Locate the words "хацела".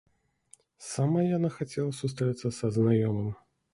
1.57-1.91